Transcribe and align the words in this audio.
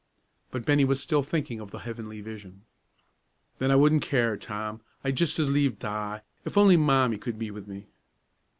But 0.49 0.65
Bennie 0.65 0.83
was 0.83 0.99
still 0.99 1.21
thinking 1.21 1.59
of 1.59 1.69
the 1.69 1.77
heavenly 1.77 2.21
vision. 2.21 2.63
"Then 3.59 3.69
I 3.69 3.75
wouldn't 3.75 4.01
care, 4.01 4.35
Tom; 4.35 4.81
I'd 5.03 5.15
just 5.15 5.37
as 5.37 5.47
lieve 5.47 5.77
die 5.77 6.23
if 6.43 6.57
only 6.57 6.75
Mommie 6.75 7.19
could 7.19 7.37
be 7.37 7.51
with 7.51 7.67
me." 7.67 7.85